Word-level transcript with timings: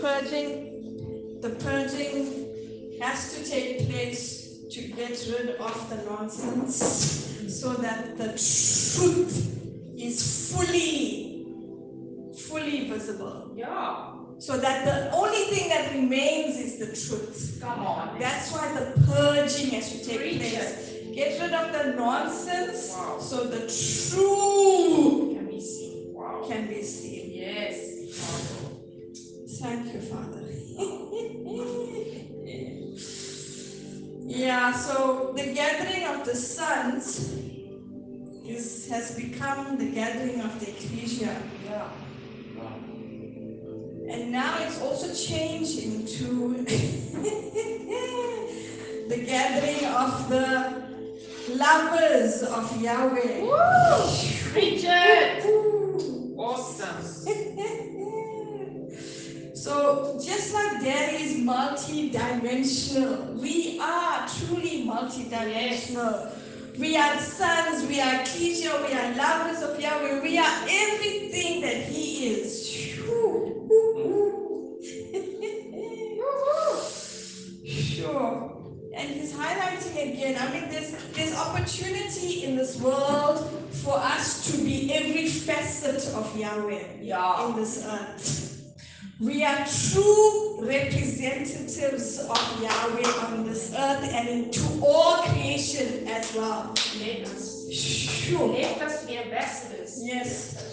purging, 0.00 1.40
the 1.40 1.50
purging 1.50 2.46
has 3.00 3.34
to 3.34 3.48
take 3.48 3.88
place 3.88 4.66
to 4.70 4.82
get 4.88 5.10
rid 5.30 5.56
of 5.56 5.90
the 5.90 5.96
nonsense 6.10 6.76
so 7.60 7.72
that 7.74 8.18
the 8.18 8.28
truth 8.28 9.54
is 9.98 10.52
fully, 10.52 11.46
fully 12.36 12.88
visible. 12.90 13.52
Yeah. 13.56 14.12
So 14.38 14.56
that 14.56 14.84
the 14.84 15.16
only 15.16 15.44
thing 15.46 15.68
that 15.70 15.92
remains 15.94 16.56
is 16.58 16.78
the 16.78 16.86
truth. 16.86 17.58
Come 17.60 17.80
on. 17.80 18.18
That's 18.20 18.52
why 18.52 18.72
the 18.72 19.00
purging 19.06 19.70
has 19.70 19.90
to 19.92 20.04
take 20.04 20.18
Preach 20.18 20.38
place. 20.38 20.84
Get 21.14 21.40
rid 21.40 21.52
of 21.52 21.72
the 21.72 21.94
nonsense 21.96 22.94
Wow. 22.96 23.18
so 23.18 23.44
the 23.44 23.66
true 23.66 25.17
Thank 29.60 29.92
you, 29.92 30.00
Father. 30.00 30.44
yeah, 34.24 34.72
so 34.72 35.32
the 35.36 35.52
gathering 35.52 36.04
of 36.04 36.24
the 36.24 36.36
sons 36.36 37.32
is, 38.46 38.88
has 38.88 39.16
become 39.16 39.76
the 39.76 39.90
gathering 39.90 40.40
of 40.42 40.60
the 40.60 40.70
ecclesia. 40.70 41.42
Yeah. 41.64 41.88
And 44.08 44.30
now 44.30 44.62
it's 44.62 44.80
also 44.80 45.12
changing 45.12 46.06
to 46.06 46.64
the 49.08 49.24
gathering 49.26 49.84
of 49.86 50.28
the 50.28 50.84
lovers 51.56 52.42
of 52.44 52.80
Yahweh. 52.80 53.42
Woo! 53.42 54.52
Preach 54.52 54.84
it. 54.84 55.44
Awesome. 56.38 57.02
So 59.54 60.17
just 60.28 60.52
like 60.52 60.82
there 60.82 61.14
is 61.14 61.38
multi-dimensional, 61.38 63.32
we 63.34 63.80
are 63.80 64.28
truly 64.28 64.84
multi-dimensional. 64.84 66.32
We 66.78 66.96
are 66.96 67.18
sons, 67.18 67.88
we 67.88 68.00
are 68.00 68.20
ecclesia, 68.20 68.84
we 68.86 68.92
are 68.94 69.14
lovers 69.16 69.62
of 69.62 69.80
Yahweh, 69.80 70.20
we 70.22 70.38
are 70.38 70.66
everything 70.68 71.62
that 71.62 71.86
He 71.86 72.28
is. 72.28 72.68
Mm. 73.00 73.54
Sure. 77.98 78.56
And 78.94 79.10
he's 79.10 79.32
highlighting 79.32 80.12
again. 80.14 80.36
I 80.40 80.52
mean, 80.52 80.70
there's 80.70 80.92
there's 81.12 81.34
opportunity 81.36 82.44
in 82.44 82.56
this 82.56 82.80
world 82.80 83.38
for 83.70 83.96
us 83.98 84.50
to 84.50 84.58
be 84.64 84.92
every 84.94 85.26
facet 85.28 86.14
of 86.14 86.36
Yahweh 86.36 86.84
Yeah. 87.02 87.48
in 87.48 87.56
this 87.56 87.84
earth. 87.84 88.47
We 89.20 89.42
are 89.42 89.66
true 89.66 90.60
representatives 90.64 92.20
of 92.20 92.62
Yahweh 92.62 93.26
on 93.26 93.44
this 93.44 93.74
earth 93.76 94.08
and 94.12 94.52
to 94.52 94.80
all 94.80 95.24
creation 95.24 96.06
as 96.06 96.32
well. 96.36 96.72
Let 97.00 97.26
us. 97.26 97.68
Sure. 97.72 98.46
Let 98.46 98.80
us 98.80 99.06
be 99.06 99.18
ambassadors. 99.18 99.98
Yes. 100.00 100.67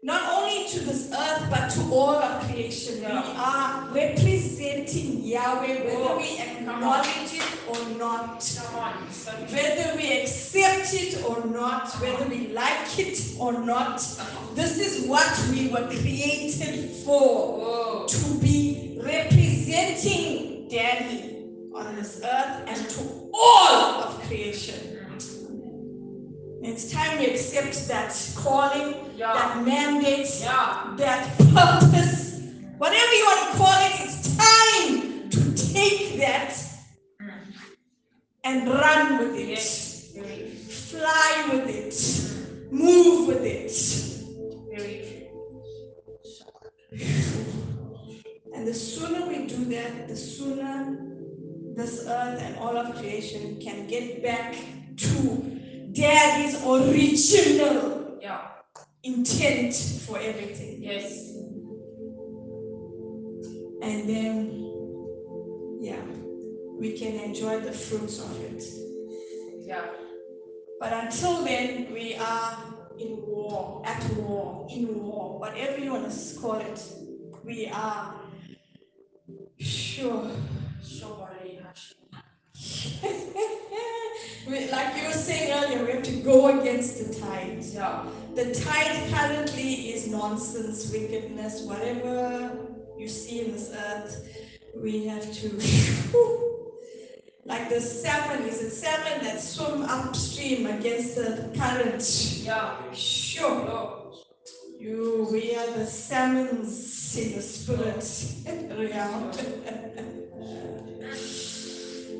Not 0.00 0.32
only 0.38 0.68
to 0.68 0.80
this 0.80 1.10
earth, 1.12 1.50
but 1.50 1.70
to 1.70 1.80
all 1.92 2.14
of 2.14 2.44
creation. 2.44 3.02
Yeah. 3.02 3.20
We 3.20 3.36
are 3.36 3.88
representing 3.92 5.24
Yahweh, 5.24 5.84
whether 5.84 5.96
Oh, 5.96 6.16
we 6.16 6.38
acknowledge 6.38 7.34
it 7.34 7.42
or 7.68 7.98
not. 7.98 8.40
So. 8.40 8.62
Whether 9.50 9.96
we 9.96 10.20
accept 10.22 10.94
it 10.94 11.24
or 11.24 11.44
not, 11.46 11.92
whether 12.00 12.28
we 12.28 12.48
like 12.48 12.96
it 12.98 13.20
or 13.40 13.52
not, 13.64 13.96
this 14.54 14.78
is 14.78 15.08
what 15.08 15.26
we 15.50 15.66
were 15.68 15.88
created 15.88 16.90
for 17.04 17.58
Whoa. 17.58 18.06
to 18.06 18.38
be 18.40 19.00
representing 19.02 20.68
Daddy 20.68 21.44
on 21.74 21.96
this 21.96 22.20
earth 22.22 22.64
and 22.68 22.88
to 22.90 23.30
all 23.34 24.02
of 24.04 24.20
creation. 24.28 24.97
It's 26.68 26.92
time 26.92 27.18
we 27.18 27.24
accept 27.30 27.88
that 27.88 28.12
calling, 28.36 28.94
Yeah. 29.16 29.32
that 29.32 29.64
mandate, 29.64 30.28
Yeah. 30.38 30.92
that 30.98 31.38
purpose, 31.38 32.40
whatever 32.76 33.12
you 33.14 33.24
want 33.24 33.40
to 33.50 33.56
call 33.56 33.78
it, 33.88 33.92
it's 34.04 34.36
time 34.36 35.30
to 35.30 35.72
take 35.72 36.18
that 36.18 36.52
and 38.44 38.68
run 38.68 39.18
with 39.18 39.34
it, 39.34 39.48
Yes. 39.48 40.10
Fly 40.90 41.48
with 41.52 41.68
it, 41.70 42.70
move 42.70 43.28
with 43.28 43.44
it. 43.44 43.72
And 48.54 48.66
the 48.68 48.74
sooner 48.74 49.24
we 49.26 49.46
do 49.46 49.64
that, 49.76 50.06
the 50.06 50.16
sooner 50.16 50.98
this 51.76 52.04
earth 52.06 52.42
and 52.42 52.56
all 52.58 52.76
of 52.76 52.94
creation 52.96 53.58
can 53.58 53.86
get 53.86 54.22
back 54.22 54.54
to 54.96 55.57
Daddy's 55.92 56.62
original 56.64 58.18
Yeah. 58.20 58.48
intent 59.02 59.74
for 60.06 60.18
everything. 60.18 60.82
Yes. 60.82 61.34
And 63.80 64.08
then, 64.08 65.78
yeah, 65.80 66.02
we 66.78 66.92
can 66.98 67.14
enjoy 67.20 67.60
the 67.60 67.72
fruits 67.72 68.18
of 68.20 68.40
it. 68.42 68.64
Yeah. 69.66 69.86
But 70.80 70.92
until 70.92 71.44
then, 71.44 71.92
we 71.92 72.14
are 72.16 72.56
in 72.98 73.22
war, 73.26 73.82
at 73.84 74.02
war, 74.16 74.66
in 74.70 75.02
war, 75.02 75.38
whatever 75.38 75.78
you 75.78 75.92
want 75.92 76.10
to 76.10 76.40
call 76.40 76.56
it. 76.56 76.82
We 77.44 77.68
are 77.68 78.14
sure. 79.58 80.30
Hashi. 81.68 81.94
We- 84.48 84.70
like 84.70 84.96
you 84.96 85.06
were 85.08 85.12
saying 85.12 85.52
earlier, 85.52 85.84
we 85.84 85.92
have 85.92 86.02
to 86.04 86.16
go 86.22 86.58
against 86.60 86.98
the 86.98 87.08
tide. 87.20 87.58
Yeah. 87.62 88.04
The 88.34 88.54
tide 88.54 89.10
currently 89.12 89.90
is 89.92 90.06
nonsense, 90.08 90.90
wickedness, 90.92 91.62
whatever 91.62 92.52
you 92.98 93.08
see 93.08 93.40
in 93.44 93.52
this 93.52 93.70
earth, 93.86 94.26
we 94.74 95.06
have 95.06 95.26
to. 95.40 95.48
like 97.44 97.68
the 97.70 97.80
salmon, 97.80 98.42
is 98.46 98.62
it 98.62 98.70
salmon 98.70 99.24
that 99.24 99.40
swim 99.40 99.82
upstream 99.82 100.66
against 100.66 101.16
the 101.16 101.50
current? 101.56 102.04
Yeah. 102.44 102.76
Sure. 102.92 103.66
Oh. 103.70 103.94
You, 104.78 105.28
we 105.32 105.56
are 105.56 105.70
the 105.72 105.86
salmons 105.86 107.16
in 107.16 107.32
the 107.34 107.42
spirit 107.42 108.04
realm. 108.92 109.32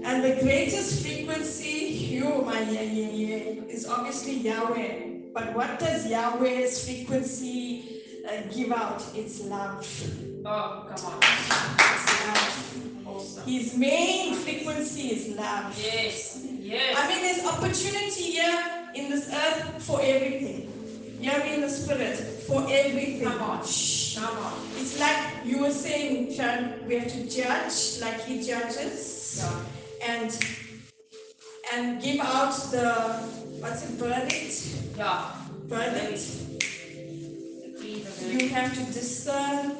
and 0.05 0.25
the 0.25 0.35
greatest 0.43 1.03
frequency, 1.05 1.48
yeah, 2.71 2.83
yeah, 2.83 3.11
yeah, 3.11 3.63
is 3.69 3.87
obviously 3.87 4.35
Yahweh. 4.39 5.33
But 5.35 5.55
what 5.55 5.79
does 5.79 6.07
Yahweh's 6.07 6.85
frequency 6.85 8.03
uh, 8.29 8.43
give 8.55 8.73
out? 8.73 9.03
It's 9.15 9.41
love. 9.45 9.87
Oh, 10.45 10.87
come 10.89 11.13
on. 11.13 11.19
It's 11.23 12.27
love. 12.27 13.07
Awesome. 13.07 13.45
His 13.49 13.77
main 13.77 14.35
frequency 14.35 15.09
is 15.09 15.37
love. 15.37 15.77
Yes. 15.83 16.45
Yes. 16.61 16.97
I 16.99 17.09
mean, 17.09 17.23
there's 17.23 17.45
opportunity 17.47 18.23
here 18.33 18.89
in 18.95 19.11
this 19.11 19.29
earth 19.33 19.83
for 19.83 20.01
everything. 20.03 20.67
Hear 21.21 21.39
me 21.45 21.55
in 21.55 21.61
the 21.63 21.69
spirit 21.71 22.17
for 22.47 22.63
everything. 22.69 23.23
Come 23.29 23.43
on. 23.43 23.67
Shh. 23.67 24.17
Come 24.19 24.37
on. 24.39 24.53
It's 24.77 24.99
like 25.01 25.45
you 25.45 25.63
were 25.63 25.71
saying, 25.73 26.35
Sharon, 26.35 26.87
we 26.87 26.97
have 26.99 27.09
to 27.13 27.25
judge 27.29 28.01
like 28.01 28.21
he 28.25 28.43
judges 28.43 29.43
Yeah. 29.43 30.15
and 30.15 30.31
and 31.75 32.01
give 32.03 32.21
out 32.21 32.53
the 32.71 32.93
what's 33.61 33.83
it, 33.85 33.91
verdict? 33.91 34.97
Yeah. 34.97 35.31
Verdict. 35.67 36.23
You 37.81 38.49
have 38.51 38.75
to 38.75 38.93
discern, 38.93 39.77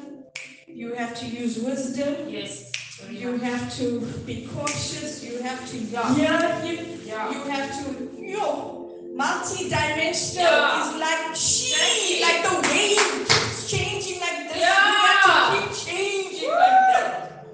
you 0.67 0.93
have 0.95 1.17
to 1.19 1.25
use 1.25 1.57
wisdom, 1.59 2.29
Yes. 2.29 2.65
You 3.09 3.37
have 3.37 3.73
to 3.77 4.01
be 4.25 4.45
cautious, 4.53 5.23
you 5.23 5.41
have 5.41 5.69
to 5.71 5.77
Yeah. 5.77 6.15
hear 6.15 6.37
him, 6.61 7.01
Yeah. 7.05 7.31
you 7.31 7.39
have 7.49 7.71
to 7.85 8.09
yo 8.19 8.75
multi-dimensional 9.15 10.43
Yeah. 10.43 10.81
is 10.81 10.95
like 10.99 11.35
she 11.35 12.21
like 12.21 12.43
the 12.43 12.55
wave 12.69 13.27
keeps 13.29 13.69
changing 13.71 14.19
like 14.19 14.49
this 14.49 14.57
Yeah. 14.57 14.91
you 14.91 14.97
have 15.07 15.21
to 15.25 15.59
keep 15.59 15.87
changing 15.87 16.49
like 16.49 16.79
that 16.93 17.45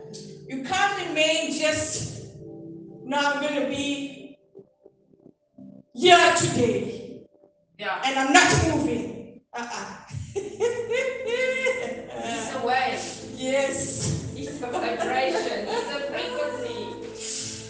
you 0.47 0.63
can't 0.63 1.07
remain 1.07 1.53
just 1.53 2.25
no 3.05 3.17
i'm 3.17 3.41
gonna 3.41 3.67
be 3.67 4.24
here 5.95 6.33
today 6.35 7.21
Yeah. 7.79 8.01
and 8.05 8.19
i'm 8.19 8.33
not 8.33 8.49
moving 8.67 9.41
uh-uh 9.53 9.95
It's 12.27 12.53
a 12.53 12.59
wave. 12.65 13.01
yes 13.37 14.33
It's 14.35 14.61
a 14.61 14.67
vibration. 14.67 15.67
It's 15.67 15.91
a 15.95 15.99
frequency. 16.11 17.15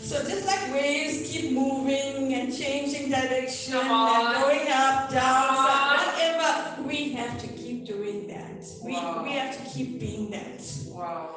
So 0.09 0.23
just 0.27 0.45
like 0.47 0.73
waves 0.73 1.29
keep 1.29 1.51
moving 1.51 2.33
and 2.33 2.55
changing 2.55 3.09
direction 3.11 3.75
and 3.77 4.41
going 4.41 4.67
up, 4.71 5.09
down, 5.11 5.55
whatever, 5.55 6.81
we 6.87 7.11
have 7.13 7.37
to 7.41 7.47
keep 7.47 7.85
doing 7.85 8.27
that. 8.27 8.65
We, 8.83 8.93
Wow. 8.93 9.23
we 9.23 9.31
have 9.33 9.53
to 9.57 9.63
keep 9.73 9.99
being 9.99 10.31
that. 10.31 10.61
Wow. 10.89 11.35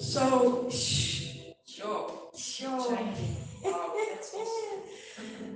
So, 0.00 0.68
shh, 0.70 1.36
Sure. 1.66 2.10
sure. 2.36 2.98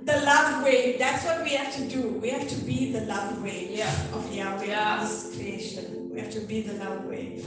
The 0.07 0.21
love 0.21 0.63
way, 0.63 0.95
that's 0.97 1.25
what 1.25 1.43
we 1.43 1.49
have 1.49 1.75
to 1.75 1.83
do. 1.83 2.01
We 2.21 2.29
have 2.29 2.47
to 2.47 2.55
be 2.63 2.93
the 2.93 3.01
love 3.01 3.43
way 3.43 3.67
Yeah. 3.71 3.91
of 4.15 4.33
Yahweh 4.33 4.67
Yeah. 4.67 5.03
this 5.03 5.35
creation. 5.35 6.09
We 6.13 6.21
have 6.21 6.31
to 6.31 6.39
be 6.39 6.61
the 6.61 6.75
love 6.75 7.03
way. 7.03 7.43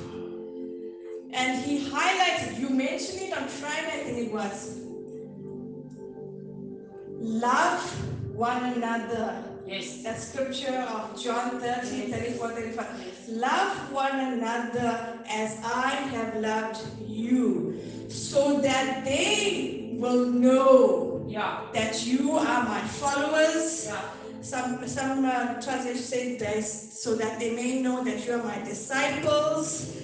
And 1.33 1.65
he 1.65 1.89
highlighted, 1.89 2.59
you 2.61 2.69
mentioned 2.69 3.23
it 3.23 3.33
on 3.35 3.49
Friday, 3.49 3.93
I 4.01 4.05
think 4.05 4.19
it 4.27 4.33
was. 4.33 4.77
Love 7.19 7.81
one 8.37 8.63
another. 8.75 9.43
Yes. 9.67 10.03
That 10.03 10.21
scripture 10.21 10.85
of 10.97 11.19
John 11.19 11.61
13, 11.61 12.11
34, 12.13 12.51
35. 12.51 12.87
Yes. 12.99 13.29
Love 13.29 13.91
one 13.91 14.21
another 14.35 15.19
as 15.31 15.57
I 15.65 15.93
have 16.13 16.37
loved 16.37 16.83
you, 17.09 17.81
so 18.11 18.61
that 18.61 19.03
they 19.07 19.95
will 19.95 20.27
know 20.27 21.10
Yeah. 21.31 21.61
that 21.73 22.05
you 22.05 22.33
are 22.33 22.65
my 22.65 22.81
followers. 22.81 23.87
Yeah. 23.87 24.03
Some 24.43 24.87
some 24.89 25.25
uh, 25.25 25.61
translations 25.63 26.07
say 26.07 26.37
this, 26.37 27.03
so 27.03 27.15
that 27.15 27.39
they 27.39 27.55
may 27.55 27.81
know 27.81 28.03
that 28.03 28.27
you 28.27 28.35
are 28.35 28.43
my 28.43 28.59
disciples. 28.65 29.97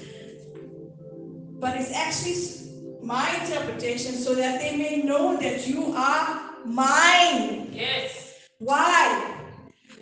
But 1.59 1.77
it's 1.81 1.93
actually 1.93 3.03
my 3.03 3.27
interpretation, 3.43 4.13
so 4.15 4.35
that 4.37 4.61
they 4.61 4.77
may 4.77 5.03
know 5.03 5.37
that 5.37 5.67
you 5.67 5.93
are 5.97 6.63
mine. 6.65 7.73
Yes. 7.73 8.47
Why? 8.59 9.41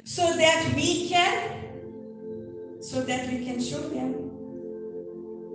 So 0.05 0.37
that 0.37 0.75
we 0.76 1.09
can, 1.09 2.82
so 2.82 3.00
that 3.00 3.31
we 3.31 3.44
can 3.47 3.62
show 3.62 3.81
them. 3.81 4.12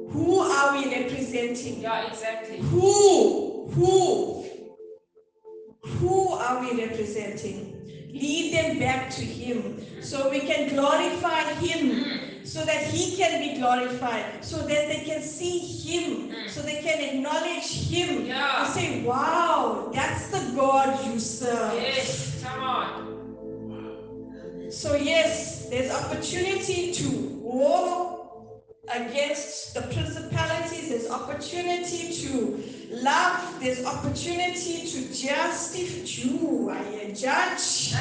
Who 0.09 0.39
are 0.39 0.73
we 0.73 0.89
representing? 0.89 1.81
Yeah, 1.81 2.07
exactly. 2.07 2.57
Who? 2.57 3.69
Who? 3.75 4.38
Are 6.49 6.61
we 6.61 6.83
representing? 6.83 7.75
Lead 8.11 8.55
them 8.55 8.79
back 8.79 9.11
to 9.11 9.21
Him 9.21 9.85
so 10.01 10.31
we 10.31 10.39
can 10.39 10.69
glorify 10.69 11.43
Him, 11.61 12.43
so 12.43 12.65
that 12.65 12.85
He 12.85 13.15
can 13.15 13.39
be 13.39 13.59
glorified, 13.59 14.43
so 14.43 14.57
that 14.57 14.87
they 14.87 15.03
can 15.05 15.21
see 15.21 15.59
Him, 15.59 16.33
so 16.47 16.63
they 16.63 16.81
can 16.81 16.99
acknowledge 17.01 17.69
Him 17.87 18.25
Yeah. 18.25 18.65
and 18.65 18.73
say, 18.73 19.03
Wow, 19.03 19.91
that's 19.93 20.29
the 20.29 20.55
God 20.55 21.05
you 21.05 21.19
serve. 21.19 21.75
Yes. 21.75 22.43
Come 22.43 22.63
on. 22.63 23.09
So, 24.71 24.95
yes, 24.95 25.69
there's 25.69 25.91
opportunity 25.91 26.91
to 26.93 27.09
war 27.43 28.19
against 28.91 29.75
the 29.75 29.81
principalities, 29.81 30.89
there's 30.89 31.11
opportunity 31.11 32.11
to 32.25 32.58
love, 33.01 33.59
there's 33.59 33.83
opportunity 33.85 34.87
to 34.87 35.13
justify, 35.13 36.05
you, 36.05 36.69
I 36.69 37.11
judge, 37.11 37.93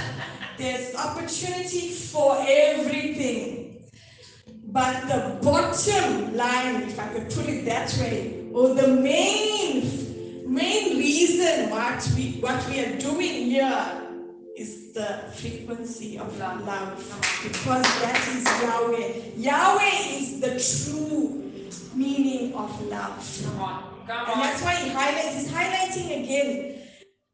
there's 0.58 0.94
opportunity 0.94 1.90
for 1.90 2.36
everything. 2.40 3.82
But 4.70 5.08
the 5.08 5.38
bottom 5.42 6.36
line, 6.36 6.82
if 6.82 6.98
I 6.98 7.08
could 7.08 7.30
put 7.30 7.48
it 7.48 7.64
that 7.64 7.96
way, 7.98 8.48
or 8.52 8.74
the 8.74 8.88
main 8.88 10.08
main 10.46 10.96
reason 10.98 11.70
what 11.70 12.06
we 12.16 12.40
what 12.40 12.68
we 12.68 12.80
are 12.84 12.98
doing 12.98 13.46
here 13.46 14.02
is 14.56 14.92
the 14.92 15.24
frequency 15.34 16.18
of 16.18 16.36
Love. 16.38 16.66
love 16.66 17.40
because 17.42 17.84
that 18.02 18.20
is 18.34 18.44
Yahweh. 18.62 19.12
Yahweh 19.36 20.18
is 20.18 20.40
the 20.40 20.58
true 20.58 21.50
meaning 21.94 22.54
of 22.54 22.70
love. 22.88 23.88
And 24.10 24.40
that's 24.40 24.62
why 24.62 24.75
he 24.75 24.88
highlights, 24.88 25.34
he's 25.34 25.50
highlighting 25.52 26.25
again 26.25 26.82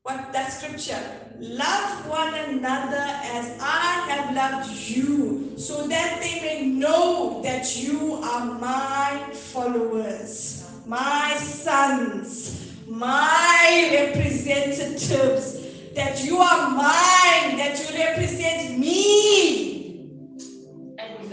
what 0.03 0.33
that 0.33 0.53
scripture. 0.53 1.01
Love 1.39 2.09
one 2.09 2.35
another 2.35 2.97
as 2.99 3.57
I 3.61 4.07
have 4.09 4.35
loved 4.35 4.71
you, 4.89 5.53
so 5.57 5.87
that 5.87 6.21
they 6.21 6.41
may 6.41 6.67
know 6.67 7.41
that 7.43 7.77
you 7.77 8.15
are 8.15 8.59
my 8.59 9.31
followers, 9.33 10.69
my 10.85 11.35
sons, 11.37 12.73
my 12.89 13.91
representatives, 13.93 15.61
that 15.95 16.25
you 16.25 16.39
are 16.39 16.71
mine, 16.71 17.57
that 17.57 17.79
you 17.79 17.97
represent 17.97 18.79
me. 18.79 19.64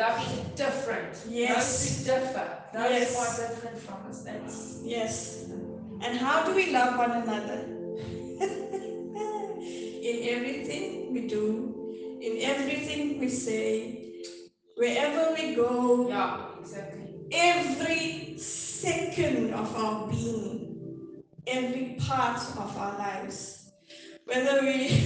Love 0.02 0.26
different. 0.56 1.14
Yes. 1.30 1.54
Those 1.54 1.78
who 1.86 1.94
differ. 2.10 2.48
Those 2.74 2.92
Yes. 2.92 3.14
are 3.22 3.34
different 3.42 3.78
from 3.86 4.00
us. 4.10 4.18
That's 4.24 4.80
Yes. 4.84 5.46
And 6.02 6.18
how 6.18 6.44
do 6.44 6.56
we 6.56 6.72
love 6.72 6.98
one 6.98 7.12
another? 7.12 7.60
in 10.10 10.18
everything 10.36 11.14
we 11.14 11.28
do, 11.28 11.46
in 12.20 12.42
everything 12.42 13.20
we 13.20 13.30
say, 13.30 13.62
wherever 14.76 15.36
we 15.38 15.54
go, 15.54 16.08
yeah, 16.10 16.48
exactly. 16.60 17.06
every 17.32 18.40
second 18.40 19.54
of 19.54 19.70
our 19.76 20.08
being, 20.10 21.22
every 21.46 21.96
part 22.00 22.40
of 22.58 22.76
our 22.76 22.98
lives, 22.98 23.70
whether 24.26 24.62
we 24.66 24.90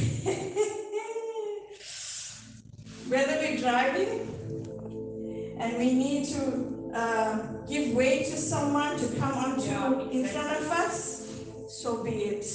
whether 3.11 3.35
we're 3.41 3.57
driving 3.57 4.34
and 5.59 5.77
we 5.77 5.93
need 5.93 6.25
to 6.29 6.91
uh, 6.93 7.37
give 7.67 7.93
way 7.93 8.23
to 8.23 8.37
someone 8.37 8.97
to 8.97 9.07
come 9.19 9.33
onto 9.33 9.65
Yeah, 9.65 10.09
in 10.11 10.25
front 10.25 10.51
of 10.57 10.71
us, 10.71 11.43
so 11.67 12.03
be 12.03 12.11
it. 12.11 12.45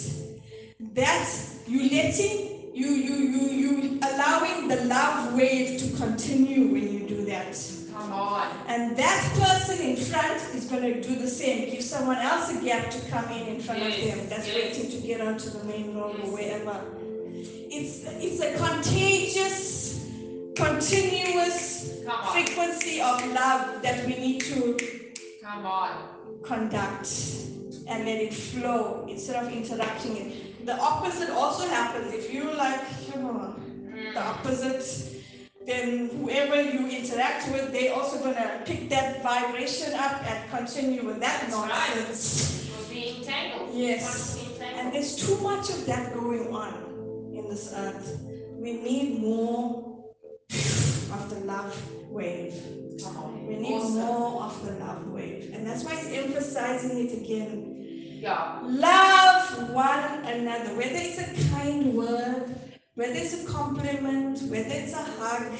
That 0.95 1.29
you 1.67 1.91
letting 1.91 2.73
you 2.75 2.89
you 2.89 3.15
you 3.35 3.43
you 3.63 3.99
allowing 4.03 4.69
the 4.69 4.85
love 4.85 5.35
wave 5.35 5.79
to 5.81 5.97
continue 5.97 6.73
when 6.73 6.93
you 6.93 7.07
do 7.07 7.25
that. 7.27 7.53
Come 7.93 8.13
on. 8.13 8.49
And 8.67 8.97
that 8.97 9.21
person 9.35 9.79
in 9.85 9.97
front 9.97 10.41
is 10.55 10.65
going 10.67 10.83
to 10.85 11.03
do 11.03 11.17
the 11.17 11.29
same. 11.29 11.71
Give 11.71 11.83
someone 11.83 12.17
else 12.19 12.51
a 12.51 12.65
gap 12.65 12.91
to 12.93 13.01
come 13.11 13.29
in 13.33 13.47
in 13.49 13.61
front 13.61 13.83
of 13.83 13.93
them. 13.93 14.27
That's 14.31 14.47
yes. 14.47 14.57
waiting 14.57 14.91
to 14.93 15.07
get 15.07 15.21
onto 15.21 15.51
the 15.51 15.65
main 15.65 15.95
road 15.95 16.17
Yes. 16.19 16.29
or 16.29 16.33
wherever. 16.33 16.81
It's 17.73 18.05
it's 18.27 18.41
a 18.41 18.57
contagious, 18.57 19.57
continuous 20.65 22.03
frequency 22.33 23.01
of 23.01 23.17
love 23.33 23.83
that 23.83 24.05
we 24.07 24.15
need 24.17 24.41
to 24.43 24.77
Come 25.43 25.65
on. 25.67 25.91
conduct 26.43 27.09
and 27.89 28.05
let 28.05 28.21
it 28.21 28.35
flow 28.35 29.07
instead 29.09 29.43
of 29.43 29.51
interrupting 29.53 30.17
it. 30.17 30.67
The 30.67 30.77
opposite 30.79 31.31
also 31.31 31.67
happens. 31.67 32.13
If 32.13 32.33
you 32.33 32.45
like, 32.53 32.81
you 33.15 33.21
know, 33.23 33.57
Mm. 33.57 34.15
the 34.15 34.21
opposite, 34.23 34.85
then 35.67 36.11
whoever 36.21 36.61
you 36.61 36.87
interact 36.89 37.51
with, 37.53 37.73
they 37.73 37.89
also 37.89 38.19
gonna 38.19 38.61
pick 38.65 38.89
that 38.91 39.23
vibration 39.23 39.95
up 39.95 40.23
and 40.27 40.51
continue 40.51 41.05
with 41.05 41.21
that 41.21 41.41
That's 41.43 41.55
right. 41.55 41.97
nonsense. 41.97 42.69
We'll 42.77 42.89
be 42.89 43.17
entangled. 43.19 43.71
Yes. 43.75 44.39
And 44.77 44.93
there's 44.93 45.17
too 45.17 45.37
much 45.39 45.71
of 45.71 45.87
that 45.87 46.15
going 46.15 46.55
on 46.55 46.75
in 47.35 47.49
this 47.49 47.73
earth. 47.75 48.19
We 48.57 48.75
need 48.75 49.21
more 49.21 49.90
of 51.13 51.31
the 51.31 51.41
love 51.47 51.75
wave. 52.11 52.55
We 53.47 53.57
need 53.57 53.73
Awesome. 53.75 53.95
more 53.97 54.43
of 54.45 54.65
the 54.67 54.73
love 54.85 55.07
wave. 55.09 55.51
And 55.55 55.67
that's 55.67 55.85
why 55.85 55.97
he's 55.97 56.13
emphasizing 56.25 57.07
it 57.07 57.13
again. 57.13 57.77
Yeah. 58.21 58.61
Love 58.65 59.71
one 59.73 60.25
another, 60.27 60.75
whether 60.77 60.97
it's 60.97 61.19
a 61.19 61.51
kind 61.55 61.95
word, 61.95 62.55
whether 62.95 63.15
it's 63.15 63.43
a 63.43 63.47
compliment, 63.47 64.43
whether 64.51 64.69
it's 64.71 64.93
a 64.93 65.03
hug, 65.19 65.51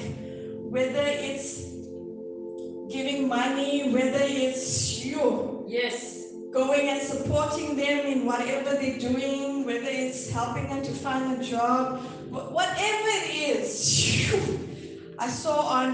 whether 0.71 1.03
it's 1.03 1.65
giving 2.93 3.27
money, 3.27 3.91
whether 3.91 4.19
it's 4.21 5.03
you 5.03 5.65
Yes. 5.67 6.17
going 6.53 6.89
and 6.89 7.01
supporting 7.01 7.75
them 7.75 8.05
in 8.05 8.25
whatever 8.25 8.71
they're 8.77 8.99
doing, 8.99 9.65
whether 9.65 9.87
it's 9.89 10.29
helping 10.29 10.67
them 10.69 10.83
to 10.83 10.91
find 10.91 11.41
a 11.41 11.43
job, 11.43 12.01
whatever 12.29 13.07
it 13.23 13.29
is. 13.57 14.70
I 15.21 15.27
saw 15.27 15.57
on 15.79 15.89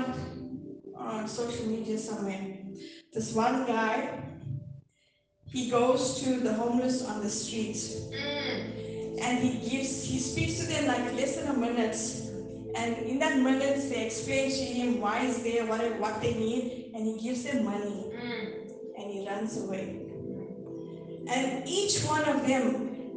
on 0.96 1.28
social 1.28 1.68
media 1.68 1.98
somewhere 1.98 2.42
this 3.14 3.34
one 3.34 3.66
guy. 3.66 4.24
He 5.52 5.70
goes 5.70 6.22
to 6.22 6.40
the 6.40 6.54
homeless 6.54 7.04
on 7.04 7.22
the 7.22 7.30
street 7.30 7.76
Mm. 8.12 9.20
and 9.26 9.34
he 9.40 9.52
gives 9.70 9.92
he 10.10 10.18
speaks 10.20 10.54
to 10.60 10.66
them 10.72 10.88
like 10.88 11.06
less 11.20 11.36
than 11.36 11.48
a 11.48 11.58
minute 11.66 11.98
and 12.76 12.98
in 13.12 13.18
that 13.20 13.36
minute 13.48 13.78
they 13.90 14.06
explain 14.06 14.50
to 14.50 14.66
him 14.80 14.90
why 15.02 15.16
he's 15.26 15.40
there 15.44 15.66
what, 15.66 15.82
what 16.00 16.16
they 16.22 16.34
need 16.46 16.92
and 16.94 17.02
he 17.10 17.14
gives 17.26 17.44
them 17.44 17.66
money 17.66 18.00
Mm. 18.12 18.44
and 18.98 19.06
he 19.14 19.28
runs 19.30 19.58
away 19.64 19.86
and 21.28 21.68
each 21.68 21.96
one 22.16 22.26
of 22.34 22.38
them 22.48 22.64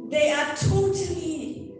they 0.09 0.31
are 0.31 0.49
totally 0.55 1.71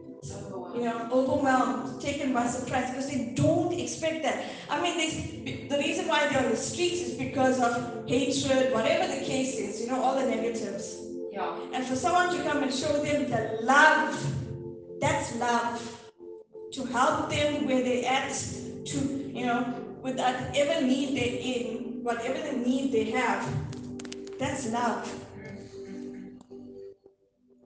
you 0.75 0.83
know 0.87 0.97
overwhelmed 1.11 1.99
taken 2.01 2.33
by 2.33 2.45
surprise 2.47 2.87
because 2.89 3.07
they 3.11 3.21
don't 3.35 3.60
expect 3.83 4.23
that. 4.23 4.45
I 4.69 4.81
mean, 4.81 4.97
they, 4.97 5.67
the 5.67 5.77
reason 5.77 6.07
why 6.07 6.27
they're 6.27 6.43
on 6.43 6.49
the 6.49 6.57
streets 6.57 7.01
is 7.01 7.13
because 7.15 7.59
of 7.61 8.07
hatred, 8.07 8.73
whatever 8.73 9.07
the 9.07 9.25
case 9.25 9.57
is, 9.57 9.81
you 9.81 9.87
know, 9.87 10.01
all 10.01 10.15
the 10.15 10.25
negatives. 10.25 10.97
Yeah. 11.31 11.57
And 11.73 11.85
for 11.85 11.95
someone 11.95 12.35
to 12.35 12.43
come 12.43 12.63
and 12.63 12.73
show 12.73 12.91
them 13.03 13.29
the 13.29 13.59
love, 13.61 14.19
that's 14.99 15.35
love. 15.37 15.97
To 16.73 16.85
help 16.85 17.29
them 17.29 17.67
where 17.67 17.83
they're 17.83 18.05
at, 18.05 18.31
to, 18.85 18.97
you 19.33 19.45
know, 19.45 19.73
with 20.01 20.17
whatever 20.17 20.85
need 20.85 21.17
they're 21.17 21.39
in, 21.39 22.03
whatever 22.03 22.39
the 22.49 22.57
need 22.57 22.91
they 22.91 23.11
have, 23.11 23.47
that's 24.39 24.67
love. 24.71 25.13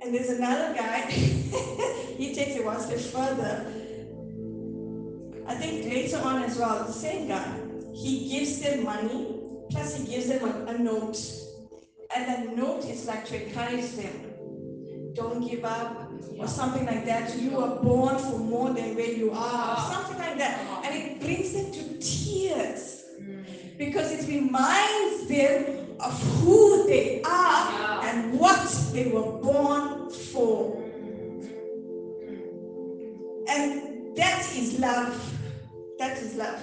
And 0.02 0.14
there's 0.14 0.30
another 0.30 0.76
guy, 0.76 1.02
he 2.18 2.36
takes 2.36 2.56
it 2.56 2.66
one 2.66 2.80
step 2.80 3.00
further. 3.00 3.72
I 5.48 5.56
think 5.56 5.86
later 5.86 6.18
on 6.18 6.44
as 6.44 6.58
well, 6.58 6.86
the 6.86 6.92
same 6.92 7.28
guy, 7.28 7.60
he 7.94 8.30
gives 8.30 8.60
them 8.60 8.84
money, 8.84 9.40
plus 9.70 9.96
he 9.96 10.06
gives 10.06 10.28
them 10.28 10.44
a, 10.44 10.72
a 10.72 10.78
note. 10.78 11.18
And 12.16 12.28
that 12.28 12.56
note 12.56 12.86
is 12.86 13.06
like 13.06 13.26
to 13.26 13.46
encourage 13.46 13.92
them. 13.92 14.32
Don't 15.14 15.48
give 15.48 15.64
up, 15.64 16.12
or 16.40 16.48
something 16.48 16.86
like 16.86 17.06
that. 17.06 17.38
You 17.38 17.60
are 17.60 17.76
born 17.82 18.18
for 18.18 18.40
more 18.40 18.74
than 18.74 18.96
where 18.96 19.12
you 19.12 19.32
are, 19.32 19.34
or 19.34 19.78
ah. 19.78 19.92
something 19.94 20.18
like 20.18 20.38
that. 20.38 20.66
Ah. 20.68 20.82
And 20.86 20.96
it 20.96 21.22
brings 21.22 21.54
them 21.54 21.72
to 21.72 22.00
tears 22.00 23.04
mm. 23.22 23.46
because 23.78 24.12
it 24.12 24.28
reminds 24.28 25.28
them 25.28 25.86
of 26.00 26.42
who 26.42 26.86
they 26.88 27.22
are 27.24 28.04
and 28.04 28.38
what 28.38 28.68
they 28.92 29.10
were 29.10 29.40
born 29.40 30.10
for. 30.10 30.76
Mm. 30.76 31.50
Mm. 32.20 33.50
And 33.50 33.85
that 34.16 34.52
is 34.56 34.80
love. 34.80 35.34
That 36.00 36.18
is 36.18 36.36
love. 36.36 36.62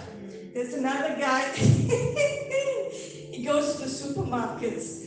There's 0.55 0.75
another 0.75 1.17
guy, 1.19 1.51
he 1.53 3.43
goes 3.45 3.77
to 3.77 3.87
supermarkets 3.87 5.03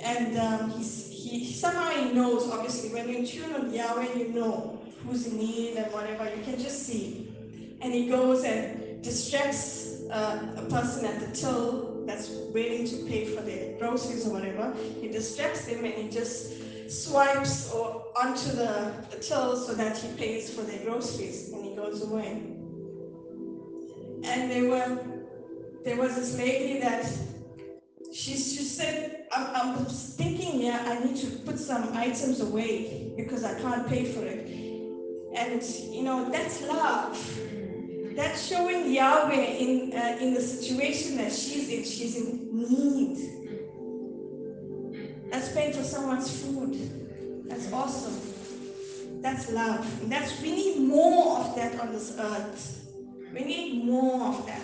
and 0.00 0.38
um, 0.38 0.70
he 0.70 1.52
somehow 1.52 1.90
he 1.90 2.12
knows, 2.12 2.48
obviously, 2.50 2.90
when 2.90 3.08
you 3.08 3.26
tune 3.26 3.54
on 3.54 3.72
Yahweh, 3.72 4.14
you 4.14 4.28
know 4.28 4.78
who's 5.04 5.26
in 5.26 5.36
need 5.36 5.76
and 5.76 5.92
whatever, 5.92 6.24
you 6.34 6.42
can 6.44 6.58
just 6.58 6.84
see. 6.86 7.28
And 7.80 7.92
he 7.92 8.08
goes 8.08 8.44
and 8.44 9.02
distracts 9.02 10.02
uh, 10.10 10.54
a 10.56 10.62
person 10.70 11.04
at 11.04 11.20
the 11.20 11.34
till 11.34 12.04
that's 12.06 12.30
waiting 12.54 12.86
to 12.86 12.96
pay 13.06 13.24
for 13.26 13.42
their 13.42 13.78
groceries 13.78 14.26
or 14.26 14.32
whatever. 14.32 14.74
He 15.00 15.08
distracts 15.08 15.66
them 15.66 15.84
and 15.84 15.94
he 15.94 16.08
just 16.08 16.52
swipes 16.88 17.72
or 17.72 18.04
onto 18.16 18.50
the, 18.50 18.94
the 19.10 19.18
till 19.18 19.56
so 19.56 19.74
that 19.74 19.98
he 19.98 20.08
pays 20.16 20.54
for 20.54 20.62
their 20.62 20.84
groceries 20.84 21.50
goes 21.86 22.02
away. 22.02 22.42
And 24.24 24.50
there 24.50 24.68
were 24.68 24.98
there 25.84 25.96
was 25.96 26.16
this 26.16 26.36
lady 26.36 26.80
that 26.80 27.04
she, 28.12 28.32
she 28.32 28.64
said, 28.64 29.26
I'm, 29.30 29.78
I'm 29.78 29.84
thinking, 29.84 30.60
yeah, 30.60 30.82
I 30.84 31.04
need 31.04 31.16
to 31.18 31.26
put 31.44 31.58
some 31.58 31.96
items 31.96 32.40
away 32.40 33.12
because 33.16 33.44
I 33.44 33.54
can't 33.60 33.86
pay 33.86 34.04
for 34.04 34.24
it. 34.24 34.48
And 35.36 35.62
you 35.94 36.02
know, 36.02 36.28
that's 36.30 36.60
love. 36.62 37.16
That's 38.16 38.48
showing 38.48 38.92
Yahweh 38.92 39.34
in 39.34 39.92
uh, 39.92 40.18
in 40.20 40.34
the 40.34 40.40
situation 40.40 41.18
that 41.18 41.32
she's 41.32 41.68
in. 41.68 41.84
She's 41.84 42.16
in 42.16 42.48
need. 42.52 43.16
That's 45.30 45.52
paying 45.52 45.72
for 45.74 45.84
someone's 45.84 46.30
food. 46.42 47.46
That's 47.48 47.70
awesome. 47.72 48.35
That's 49.26 49.50
love. 49.50 49.82
And 50.02 50.12
that's 50.12 50.40
we 50.40 50.52
need 50.52 50.78
more 50.86 51.38
of 51.40 51.56
that 51.56 51.80
on 51.80 51.90
this 51.92 52.14
earth. 52.16 52.86
We 53.34 53.40
need 53.40 53.84
more 53.84 54.28
of 54.28 54.46
that. 54.46 54.62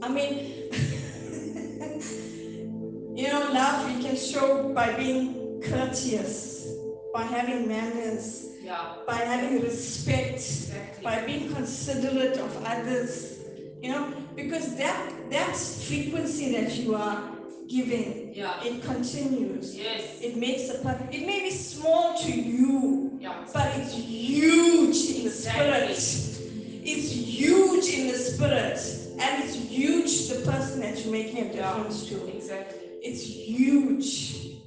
I 0.00 0.08
mean, 0.08 0.72
you 3.14 3.28
know, 3.28 3.50
love 3.52 3.94
we 3.94 4.02
can 4.02 4.16
show 4.16 4.72
by 4.72 4.94
being 4.94 5.60
courteous, 5.60 6.68
by 7.12 7.24
having 7.24 7.68
manners, 7.68 8.46
Yeah. 8.62 8.94
by 9.06 9.16
having 9.16 9.60
respect, 9.60 10.36
Exactly. 10.36 11.04
by 11.04 11.26
being 11.26 11.52
considerate 11.52 12.38
of 12.38 12.64
others, 12.64 13.40
you 13.82 13.92
know, 13.92 14.10
because 14.36 14.74
that 14.76 15.12
that 15.28 15.54
frequency 15.54 16.52
that 16.52 16.74
you 16.76 16.94
are 16.94 17.27
giving, 17.68 18.32
Yeah. 18.34 18.62
it 18.64 18.82
continues. 18.82 19.76
Yes. 19.76 20.20
It 20.22 20.36
makes 20.36 20.68
a 20.70 20.78
part. 20.78 20.98
It 21.12 21.26
may 21.26 21.40
be 21.42 21.50
small 21.50 22.16
to 22.18 22.30
you, 22.30 23.18
Yeah. 23.20 23.44
but 23.52 23.68
it's 23.76 23.94
huge 23.94 24.98
in 25.10 25.22
the 25.24 25.30
Exactly. 25.30 25.94
spirit. 25.94 26.84
It's 26.84 27.10
huge 27.10 27.86
in 27.98 28.08
the 28.08 28.18
spirit, 28.18 28.78
and 29.18 29.44
it's 29.44 29.54
huge 29.54 30.28
the 30.28 30.40
person 30.50 30.80
that 30.80 30.98
you're 31.04 31.12
making 31.12 31.38
a 31.38 31.54
Yeah. 31.54 31.74
difference 31.74 32.06
to. 32.08 32.26
Exactly. 32.36 32.78
It's 33.02 33.22
huge. 33.22 34.08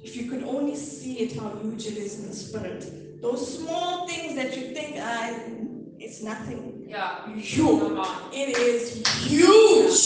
If 0.02 0.16
you 0.16 0.24
could 0.30 0.42
only 0.44 0.76
see 0.76 1.14
it, 1.20 1.32
how 1.32 1.50
huge 1.62 1.86
it 1.86 1.96
is 1.96 2.18
in 2.20 2.28
the 2.28 2.34
spirit. 2.36 3.20
Those 3.22 3.42
small 3.58 4.06
things 4.08 4.34
that 4.36 4.56
you 4.56 4.74
think, 4.74 4.96
ah, 5.00 5.30
it's 5.98 6.22
nothing. 6.22 6.86
Yeah. 6.88 7.26
Huge. 7.34 8.06
It 8.32 8.56
is 8.58 9.06
huge. 9.30 10.02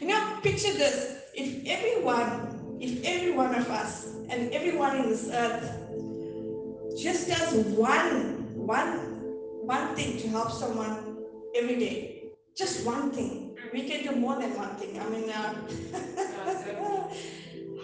You 0.00 0.06
know, 0.08 0.20
picture 0.42 0.72
this. 0.72 1.19
If 1.40 1.66
everyone, 1.66 2.76
if 2.80 3.02
every 3.02 3.32
one 3.32 3.54
of 3.54 3.70
us 3.70 4.12
and 4.28 4.52
everyone 4.52 4.96
in 4.96 5.08
this 5.08 5.30
earth 5.32 5.64
just 7.00 7.28
does 7.28 7.54
one, 7.54 8.44
one, 8.54 8.98
one 9.64 9.96
thing 9.96 10.18
to 10.18 10.28
help 10.28 10.52
someone 10.52 11.16
every 11.56 11.76
day, 11.76 12.24
just 12.54 12.84
one 12.84 13.10
thing. 13.10 13.56
We 13.72 13.88
can 13.88 14.04
do 14.04 14.20
more 14.20 14.36
than 14.38 14.54
one 14.54 14.76
thing. 14.76 15.00
I 15.00 15.08
mean, 15.08 15.30
uh, 15.30 15.54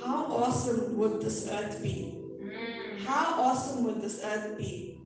how 0.05 0.27
awesome 0.27 0.99
would 0.99 1.23
this 1.23 1.49
earth 1.51 1.83
be? 1.83 2.15
How 3.07 3.41
awesome 3.41 3.85
would 3.85 4.03
this 4.03 4.21
earth 4.23 4.59
be? 4.59 5.01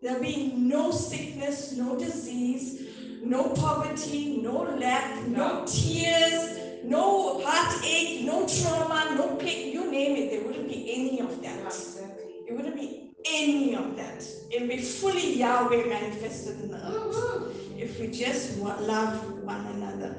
There'll 0.00 0.22
be 0.22 0.54
no 0.56 0.90
sickness, 0.90 1.76
no 1.76 1.98
disease, 1.98 2.88
no 3.22 3.50
poverty, 3.50 4.40
no 4.40 4.62
lack, 4.62 5.26
no 5.26 5.66
tears, 5.66 6.57
no 6.88 7.40
heartache, 7.44 8.24
no 8.24 8.46
trauma, 8.46 9.14
no 9.16 9.36
pain, 9.36 9.72
you 9.72 9.90
name 9.90 10.16
it, 10.16 10.30
there 10.30 10.46
wouldn't 10.46 10.68
be 10.68 10.92
any 10.92 11.20
of 11.20 11.42
that. 11.42 11.58
exactly. 11.66 12.24
It 12.46 12.56
wouldn't 12.56 12.76
be 12.76 13.10
any 13.26 13.74
of 13.74 13.96
that. 13.96 14.26
It 14.50 14.60
would 14.60 14.70
be 14.70 14.78
fully 14.78 15.38
Yahweh 15.38 15.86
manifested 15.86 16.60
in 16.62 16.70
the 16.70 16.76
earth 16.76 17.14
Woo-hoo. 17.14 17.52
if 17.76 18.00
we 18.00 18.08
just 18.08 18.58
love 18.58 19.42
one 19.42 19.66
another. 19.66 20.16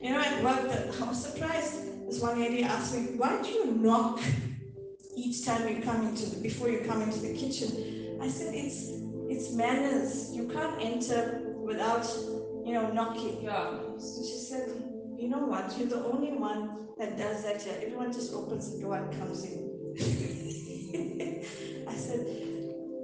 You 0.00 0.10
know, 0.12 0.20
at 0.20 0.42
work, 0.42 0.70
I 1.00 1.04
was 1.04 1.24
surprised. 1.24 2.06
This 2.06 2.20
one 2.20 2.40
lady 2.40 2.62
asked 2.62 2.94
me, 2.94 3.16
why 3.16 3.40
do 3.42 3.48
you 3.48 3.66
knock 3.72 4.20
each 5.16 5.44
time 5.44 5.68
you 5.68 5.82
come 5.82 6.06
into 6.08 6.26
the, 6.26 6.40
before 6.40 6.68
you 6.68 6.80
come 6.80 7.02
into 7.02 7.20
the 7.20 7.34
kitchen? 7.34 8.18
I 8.20 8.28
said, 8.28 8.54
it's 8.54 8.90
it's 9.28 9.52
manners. 9.54 10.32
You 10.32 10.46
can't 10.48 10.80
enter 10.80 11.40
without, 11.56 12.06
you 12.64 12.74
know, 12.74 12.92
knocking. 12.92 13.42
Yeah. 13.42 13.78
So 13.98 14.22
she 14.22 14.38
said, 14.38 14.81
you 15.22 15.28
know 15.28 15.38
what? 15.38 15.72
You're 15.78 15.86
the 15.86 16.04
only 16.04 16.32
one 16.32 16.88
that 16.98 17.16
does 17.16 17.44
that 17.44 17.62
here. 17.62 17.74
Everyone 17.80 18.12
just 18.12 18.34
opens 18.34 18.72
the 18.72 18.80
door 18.80 18.96
and 18.96 19.18
comes 19.20 19.44
in. 19.44 19.70
I 21.88 21.94
said, 21.94 22.26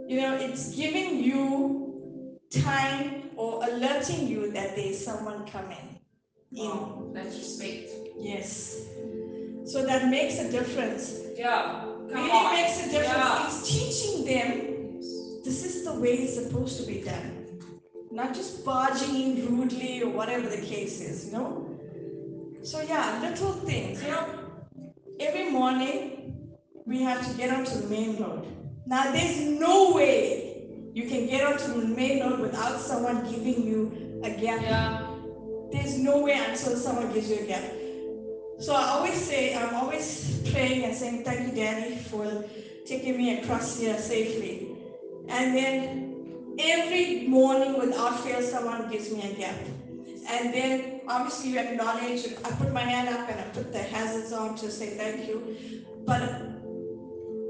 you 0.09 0.21
know, 0.21 0.35
it's 0.35 0.75
giving 0.75 1.23
you 1.23 2.41
time 2.51 3.31
or 3.37 3.65
alerting 3.65 4.27
you 4.27 4.51
that 4.51 4.75
there's 4.75 4.99
someone 5.05 5.47
coming 5.47 6.01
in. 6.51 6.69
Wow. 6.69 7.13
That's 7.15 7.37
respect. 7.37 7.91
Yes. 8.19 8.75
So 9.65 9.87
that 9.87 10.09
makes 10.09 10.41
a 10.41 10.51
difference. 10.51 11.21
Yeah. 11.37 11.85
Come 11.85 12.09
really 12.09 12.31
on. 12.31 12.55
makes 12.55 12.85
a 12.85 12.91
difference. 12.91 13.17
Yeah. 13.17 13.47
It's 13.47 13.69
teaching 13.69 14.25
them 14.25 14.69
this 15.45 15.65
is 15.65 15.85
the 15.85 15.95
way 15.95 16.15
it's 16.15 16.35
supposed 16.35 16.81
to 16.81 16.87
be 16.87 17.03
done. 17.03 17.61
Not 18.11 18.35
just 18.35 18.65
barging 18.65 19.15
in 19.15 19.57
rudely 19.57 20.03
or 20.03 20.11
whatever 20.11 20.49
the 20.49 20.63
case 20.63 21.01
is, 21.01 21.27
you 21.27 21.33
know? 21.33 21.78
So 22.69 22.83
yeah, 22.83 23.19
little 23.23 23.53
things, 23.65 24.03
you 24.03 24.11
know. 24.11 24.29
Every 25.19 25.51
morning 25.51 26.53
we 26.85 27.01
have 27.01 27.27
to 27.27 27.35
get 27.35 27.49
onto 27.49 27.81
the 27.81 27.87
main 27.87 28.23
road. 28.23 28.47
Now 28.87 29.11
there's 29.11 29.41
no 29.41 29.95
way 29.95 30.69
you 30.93 31.09
can 31.09 31.27
get 31.29 31.47
onto 31.47 31.81
the 31.81 31.87
main 31.87 32.21
road 32.21 32.41
without 32.41 32.79
someone 32.79 33.25
giving 33.25 33.67
you 33.67 34.21
a 34.23 34.29
gap. 34.29 34.61
Yeah. 34.61 35.15
There's 35.73 35.97
no 35.97 36.21
way 36.21 36.35
until 36.35 36.77
someone 36.77 37.11
gives 37.15 37.31
you 37.31 37.39
a 37.39 37.47
gap. 37.47 37.65
So 38.61 38.75
I 38.75 38.83
always 38.91 39.15
say, 39.15 39.57
I'm 39.57 39.75
always 39.75 40.43
praying 40.53 40.85
and 40.85 40.95
saying, 40.95 41.25
Thank 41.25 41.49
you, 41.49 41.55
Daddy, 41.59 41.97
for 41.97 42.45
taking 42.85 43.17
me 43.17 43.39
across 43.39 43.81
here 43.81 43.97
safely. 43.97 44.77
And 45.31 45.57
then 45.57 46.55
every 46.59 47.29
morning 47.29 47.79
without 47.79 48.21
fail, 48.21 48.43
someone 48.43 48.91
gives 48.91 49.11
me 49.11 49.23
a 49.23 49.33
gap. 49.33 49.57
And 50.29 50.53
then 50.53 51.01
obviously 51.09 51.51
you 51.51 51.59
acknowledge, 51.59 52.27
I 52.45 52.51
put 52.53 52.73
my 52.73 52.81
hand 52.81 53.09
up 53.09 53.29
and 53.31 53.41
I 53.41 53.45
put 53.45 53.73
the 53.73 53.83
hazards 53.83 54.33
on 54.33 54.57
to 54.57 54.71
say 54.71 54.97
thank 54.97 55.27
you. 55.27 55.57
But 56.05 56.23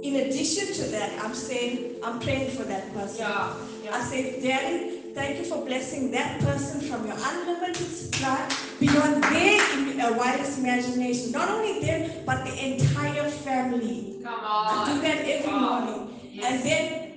in 0.02 0.16
addition 0.16 0.72
to 0.74 0.90
that, 0.92 1.22
I'm 1.24 1.34
saying, 1.34 1.96
I'm 2.02 2.20
praying 2.20 2.56
for 2.56 2.62
that 2.64 2.92
person. 2.94 3.20
Yeah. 3.20 3.54
I 3.92 4.00
say, 4.02 4.40
Daddy, 4.40 4.98
Thank 5.18 5.38
you 5.38 5.44
for 5.46 5.64
blessing 5.64 6.12
that 6.12 6.38
person 6.40 6.80
from 6.80 7.04
your 7.04 7.16
unlimited 7.18 7.88
supply 7.88 8.48
beyond 8.78 9.20
their 9.24 9.60
uh, 10.06 10.16
wildest 10.16 10.60
imagination. 10.60 11.32
Not 11.32 11.50
only 11.50 11.80
them, 11.84 12.22
but 12.24 12.44
the 12.44 12.54
entire 12.54 13.28
family. 13.28 14.20
Come 14.22 14.44
on. 14.44 14.88
I 14.88 14.92
do 14.92 15.00
that 15.00 15.18
every 15.26 15.52
morning. 15.52 16.40
And 16.40 16.62
then 16.62 17.07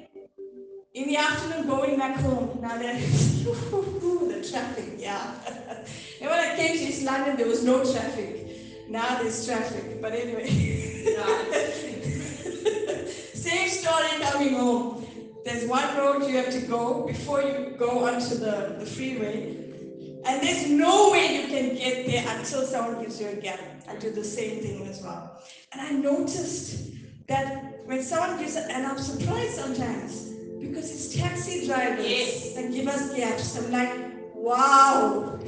in 0.93 1.07
the 1.07 1.17
afternoon, 1.17 1.67
going 1.67 1.98
back 1.98 2.17
home. 2.17 2.60
Now 2.62 2.77
that 2.77 2.95
the 3.01 4.48
traffic, 4.50 4.95
yeah. 4.98 5.36
and 6.21 6.29
when 6.29 6.39
I 6.39 6.55
came 6.55 6.77
to 6.77 6.83
East 6.83 7.03
London, 7.03 7.38
there 7.38 7.48
was 7.48 7.63
no 7.63 7.83
traffic. 7.83 8.89
Now 8.89 9.21
there's 9.21 9.45
traffic. 9.45 10.01
But 10.01 10.13
anyway, 10.13 10.50
same 13.33 13.69
story 13.69 14.07
coming 14.21 14.55
home. 14.55 15.05
There's 15.45 15.67
one 15.67 15.98
road 15.98 16.27
you 16.27 16.38
have 16.38 16.51
to 16.51 16.62
go 16.67 17.07
before 17.07 17.41
you 17.41 17.75
go 17.79 18.05
onto 18.05 18.36
the, 18.36 18.75
the 18.79 18.86
freeway. 18.86 19.57
And 20.24 20.43
there's 20.43 20.69
no 20.69 21.10
way 21.12 21.41
you 21.41 21.48
can 21.48 21.75
get 21.75 22.05
there 22.05 22.24
until 22.38 22.62
someone 22.63 23.01
gives 23.01 23.19
you 23.19 23.29
a 23.29 23.36
gap. 23.36 23.60
I 23.88 23.95
do 23.95 24.12
the 24.12 24.24
same 24.24 24.62
thing 24.62 24.88
as 24.88 25.01
well. 25.01 25.41
And 25.71 25.81
I 25.81 25.89
noticed 25.91 26.91
that 27.27 27.79
when 27.86 28.03
someone 28.03 28.38
gives, 28.38 28.55
and 28.55 28.86
I'm 28.86 29.00
surprised 29.00 29.55
sometimes 29.55 30.31
because 30.62 30.91
it's 30.91 31.15
taxi 31.15 31.65
drivers 31.68 32.06
Yes. 32.08 32.53
that 32.56 32.72
give 32.72 32.88
us 32.88 33.13
gaps. 33.15 33.58
I'm 33.58 33.72
like, 33.72 33.94
wow. 34.36 35.39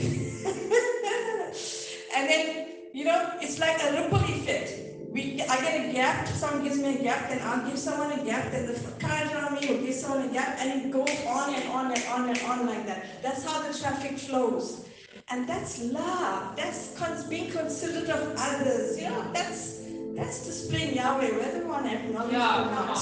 and 2.15 2.29
then, 2.29 2.67
you 2.93 3.05
know, 3.05 3.31
it's 3.41 3.59
like 3.59 3.81
a 3.83 3.91
ripple 4.01 4.19
effect. 4.19 4.79
We, 5.11 5.41
I 5.43 5.61
get 5.61 5.89
a 5.89 5.93
gap, 5.93 6.27
someone 6.27 6.63
gives 6.63 6.79
me 6.79 6.97
a 6.99 7.03
gap, 7.03 7.29
then 7.29 7.39
I'll 7.43 7.63
give 7.69 7.77
someone 7.77 8.11
a 8.19 8.23
gap, 8.25 8.49
then 8.51 8.65
the 8.65 8.73
car 8.99 9.11
around 9.31 9.61
me 9.61 9.67
will 9.69 9.81
give 9.85 9.93
someone 9.93 10.27
a 10.27 10.33
gap, 10.33 10.57
and 10.59 10.81
it 10.81 10.91
goes 10.91 11.09
on 11.27 11.53
and 11.53 11.69
on 11.69 11.91
and 11.91 12.03
on 12.11 12.29
and 12.29 12.39
on 12.41 12.65
like 12.65 12.87
that. 12.87 13.21
That's 13.21 13.45
how 13.45 13.61
the 13.61 13.77
traffic 13.77 14.17
flows. 14.17 14.87
And 15.29 15.47
that's 15.47 15.83
love. 15.83 16.55
That's 16.55 16.97
cons- 16.97 17.25
being 17.25 17.51
considerate 17.51 18.09
of 18.09 18.33
others. 18.37 18.97
You 18.99 19.09
know, 19.09 19.31
that's 19.33 19.81
that's 20.15 20.45
displaying 20.45 20.95
Yahweh, 20.95 21.37
whether 21.37 21.67
one 21.67 21.85
acknowledges 21.85 22.33
Yeah, 22.33 22.61
or 22.67 22.71
not. 22.71 22.97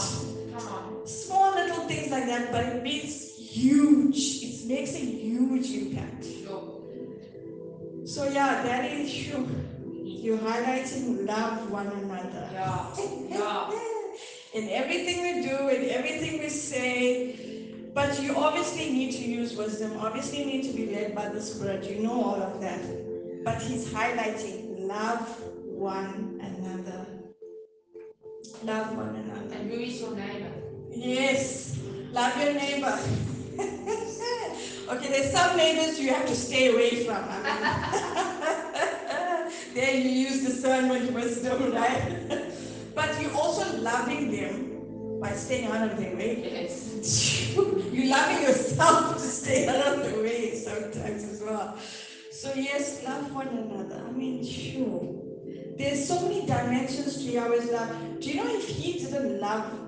On. 1.01 1.07
Come 1.07 1.07
on. 1.07 1.07
Small 1.07 1.55
little 1.55 1.87
things 1.87 2.11
like 2.11 2.25
that, 2.25 2.51
but 2.51 2.65
it 2.65 2.83
makes 2.83 3.37
huge. 3.37 4.43
It 4.43 4.67
makes 4.67 4.93
a 4.95 4.99
huge 4.99 5.69
impact. 5.71 6.25
So 8.05 8.25
yeah, 8.25 8.63
that 8.63 8.91
is 8.91 9.13
true. 9.13 9.47
You're 10.03 10.37
highlighting 10.37 11.25
love 11.27 11.71
one 11.71 11.87
another. 11.87 12.49
Yeah. 12.51 12.95
Yeah. 13.29 13.71
In 14.53 14.69
everything 14.69 15.21
we 15.21 15.47
do, 15.47 15.69
in 15.69 15.89
everything 15.89 16.39
we 16.39 16.49
say, 16.49 17.71
but 17.93 18.21
you 18.21 18.35
obviously 18.35 18.91
need 18.91 19.11
to 19.13 19.23
use 19.23 19.55
wisdom, 19.55 19.97
obviously 19.97 20.43
need 20.43 20.63
to 20.63 20.73
be 20.73 20.93
led 20.93 21.15
by 21.15 21.29
the 21.29 21.41
Spirit. 21.41 21.89
You 21.89 22.03
know 22.03 22.21
all 22.21 22.41
of 22.41 22.59
that. 22.59 22.81
But 23.45 23.61
he's 23.61 23.87
highlighting 23.87 24.87
love 24.87 25.41
one 25.65 26.39
another. 26.41 27.05
Love 28.63 28.97
one 28.97 29.15
another. 29.15 29.55
And 29.55 29.71
who 29.71 29.79
is 29.79 30.01
your 30.01 30.15
neighbor? 30.15 30.60
Yes, 30.93 31.77
love 32.11 32.35
your 32.43 32.53
neighbor. 32.53 32.99
okay, 34.89 35.07
there's 35.09 35.31
some 35.31 35.55
neighbors 35.55 35.99
you 35.99 36.09
have 36.09 36.25
to 36.27 36.35
stay 36.35 36.73
away 36.73 37.05
from. 37.05 37.23
I 37.29 37.37
mean, 39.49 39.51
there 39.73 39.95
you 39.95 40.09
use 40.09 40.43
discernment, 40.45 41.13
wisdom, 41.13 41.71
right? 41.73 42.51
but 42.95 43.21
you're 43.21 43.33
also 43.33 43.77
loving 43.77 44.31
them 44.31 45.19
by 45.21 45.31
staying 45.31 45.71
out 45.71 45.89
of 45.91 45.97
their 45.97 46.15
way. 46.15 46.41
Yes. 46.51 47.55
you're 47.55 48.09
loving 48.09 48.43
yourself 48.43 49.15
to 49.15 49.21
stay 49.21 49.67
out 49.67 49.97
of 49.97 50.11
the 50.11 50.21
way 50.21 50.55
sometimes 50.55 51.23
as 51.23 51.41
well. 51.41 51.77
So 52.31 52.53
yes, 52.55 53.03
love 53.05 53.33
one 53.33 53.47
another. 53.47 54.03
I 54.07 54.11
mean, 54.11 54.43
sure. 54.43 55.21
There's 55.77 56.05
so 56.05 56.19
many 56.21 56.45
dimensions 56.45 57.17
to 57.17 57.23
Yahweh's 57.23 57.71
love. 57.71 58.19
Do 58.19 58.29
you 58.29 58.35
know 58.35 58.55
if 58.55 58.67
He 58.67 58.99
didn't 58.99 59.39
love 59.39 59.80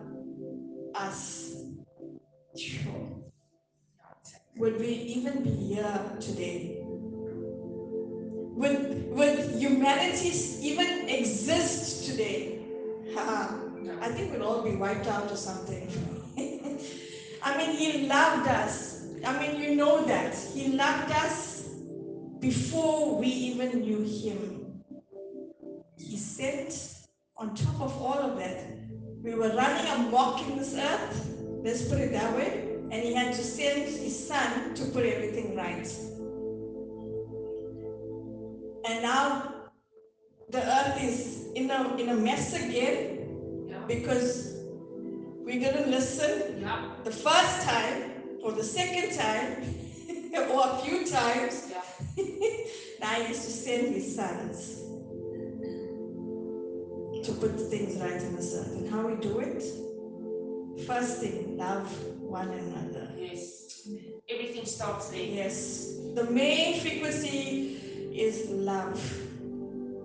us, 1.04 1.56
would 4.56 4.80
we 4.80 4.88
even 4.88 5.44
be 5.44 5.50
here 5.50 6.18
today? 6.20 6.80
Would 8.56 9.10
would 9.10 9.40
humanity 9.60 10.32
even 10.62 11.10
exist 11.10 12.10
today? 12.10 12.60
I 13.18 14.10
think 14.10 14.32
we'd 14.32 14.42
all 14.42 14.62
be 14.62 14.76
wiped 14.76 15.08
out 15.08 15.32
or 15.32 15.36
something. 15.36 15.88
I 17.44 17.58
mean, 17.58 17.76
He 17.76 18.08
loved 18.08 18.48
us. 18.48 19.06
I 19.26 19.40
mean, 19.40 19.62
you 19.62 19.76
know 19.76 20.06
that. 20.06 20.36
He 20.54 20.70
loved 20.70 21.12
us 21.12 21.70
before 22.40 23.18
we 23.20 23.28
even 23.28 23.82
knew 23.82 24.02
Him. 24.02 24.84
He 25.98 26.18
sent, 26.18 27.08
on 27.38 27.56
top 27.56 27.82
of 27.82 28.02
all 28.02 28.20
of 28.20 28.38
that, 28.38 28.66
we 29.24 29.34
were 29.34 29.50
running 29.56 29.90
amok 29.92 30.42
in 30.48 30.58
this 30.58 30.76
earth, 30.76 31.38
let's 31.64 31.88
put 31.88 31.98
it 32.00 32.12
that 32.12 32.36
way, 32.36 32.68
and 32.92 33.02
He 33.02 33.14
had 33.14 33.34
to 33.34 33.44
send 33.44 33.84
His 33.84 34.28
Son 34.28 34.74
to 34.76 34.86
put 34.86 35.06
everything 35.06 35.56
right. 35.56 35.88
And 38.86 39.02
now 39.02 39.54
the 40.50 40.62
earth 40.62 41.02
is 41.02 41.48
in 41.56 41.72
a, 41.72 41.96
in 41.96 42.10
a 42.10 42.16
mess 42.16 42.54
again 42.54 43.66
Yeah. 43.70 43.78
because 43.88 44.58
we 45.46 45.58
didn't 45.58 45.90
listen 45.90 46.60
Yeah. 46.62 46.92
the 47.06 47.12
first 47.12 47.62
time 47.66 48.12
or 48.44 48.52
the 48.52 48.64
second 48.64 49.16
time 49.18 49.64
or 50.52 50.68
a 50.68 50.78
few 50.84 51.06
times. 51.08 51.72
Yeah. 51.72 51.82
now 53.00 53.14
he 53.16 53.24
has 53.32 53.46
to 53.46 53.52
send 53.52 53.96
his 53.96 54.16
sons 54.16 54.84
to 57.24 57.32
put 57.34 57.60
things 57.70 58.00
right 58.02 58.22
in 58.22 58.36
this 58.36 58.54
earth. 58.54 58.72
And 58.74 58.90
how 58.90 59.08
we 59.08 59.16
do 59.16 59.40
it? 59.40 59.64
First 60.86 61.20
thing, 61.22 61.58
love 61.58 61.88
one 62.20 62.50
another. 62.50 63.10
Yes. 63.18 63.88
Everything 64.30 64.66
starts 64.66 65.10
there. 65.10 65.24
Yes. 65.24 65.96
The 66.16 66.26
main 66.26 66.82
frequency 66.82 67.78
is 68.14 68.50
love. 68.50 69.02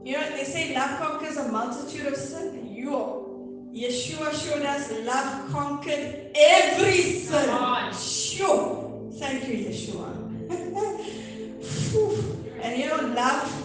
You 0.05 0.13
know, 0.13 0.31
they 0.31 0.45
say 0.45 0.75
love 0.75 1.01
conquers 1.01 1.37
a 1.37 1.49
multitude 1.49 2.07
of 2.07 2.17
sin. 2.17 2.67
You, 2.73 3.71
Yeshua 3.75 4.33
showed 4.33 4.63
us 4.65 4.91
love 5.05 5.51
conquered 5.51 6.31
every 6.35 7.03
sin. 7.21 7.93
Sure. 7.93 9.11
Thank 9.19 9.49
you, 9.49 9.55
Yeshua. 9.67 10.15
And 12.61 12.77
you 12.77 12.89
know, 12.89 13.15
love. 13.15 13.58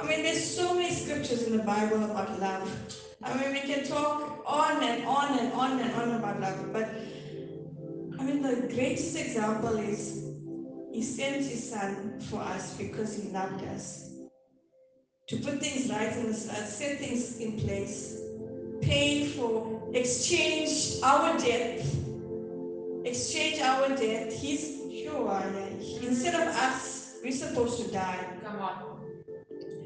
I 0.00 0.06
mean, 0.06 0.22
there's 0.22 0.44
so 0.44 0.74
many 0.74 0.94
scriptures 0.94 1.44
in 1.44 1.56
the 1.56 1.62
Bible 1.62 2.04
about 2.04 2.38
love. 2.38 2.70
I 3.22 3.34
mean, 3.34 3.52
we 3.52 3.60
can 3.60 3.84
talk 3.86 4.42
on 4.46 4.82
and 4.82 5.06
on 5.06 5.38
and 5.38 5.52
on 5.54 5.80
and 5.80 5.92
on 5.94 6.14
about 6.14 6.40
love, 6.40 6.72
but 6.72 6.88
I 8.18 8.22
mean, 8.22 8.42
the 8.42 8.68
greatest 8.74 9.16
example 9.16 9.76
is 9.78 10.30
He 10.92 11.02
sent 11.02 11.44
His 11.46 11.70
Son 11.70 12.20
for 12.20 12.40
us 12.40 12.76
because 12.76 13.16
He 13.16 13.30
loved 13.30 13.64
us. 13.64 14.10
To 15.28 15.36
put 15.36 15.60
things 15.60 15.90
right 15.90 16.14
in 16.16 16.26
this 16.26 16.48
earth, 16.50 16.68
set 16.68 16.98
things 16.98 17.40
in 17.40 17.58
place, 17.58 18.20
pay 18.80 19.26
for, 19.26 19.90
exchanged 19.92 21.02
our 21.02 21.36
death, 21.38 21.84
exchange 23.04 23.60
our 23.60 23.88
death. 23.88 24.32
He's 24.32 24.76
sure, 25.02 25.42
instead 26.02 26.34
of 26.34 26.54
us, 26.54 27.16
we're 27.24 27.32
supposed 27.32 27.84
to 27.84 27.92
die, 27.92 28.26
Come 28.44 28.60
on. 28.60 28.95